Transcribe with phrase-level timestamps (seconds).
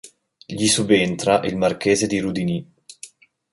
[0.47, 2.67] Gli subentra il marchese Di Rudinì.